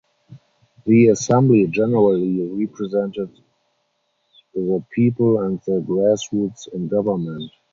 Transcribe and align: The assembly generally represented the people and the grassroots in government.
The 0.87 1.09
assembly 1.09 1.67
generally 1.67 2.65
represented 2.65 3.39
the 4.55 4.83
people 4.91 5.41
and 5.41 5.61
the 5.67 5.79
grassroots 5.87 6.67
in 6.73 6.87
government. 6.87 7.51